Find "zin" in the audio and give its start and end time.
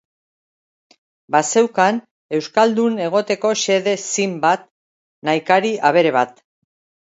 4.07-4.35